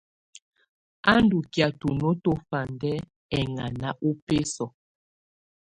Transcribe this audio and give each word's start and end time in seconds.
A 1.11 1.13
ndù 1.23 1.37
kɛ̀á 1.53 1.67
tuno 1.79 2.09
tùfandɛ 2.23 2.91
ɛŋana 3.39 3.89
ᴜbɛsɔ̀. 4.01 4.69